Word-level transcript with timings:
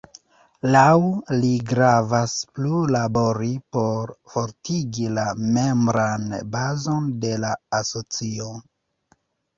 Laŭ 0.75 0.93
li 1.41 1.49
gravas 1.71 2.33
plu 2.55 2.79
labori 2.95 3.51
por 3.77 4.13
fortigi 4.33 5.05
la 5.19 5.27
membran 5.59 6.27
bazon 6.57 7.13
de 7.27 7.35
la 7.45 7.53
asocio. 7.83 8.51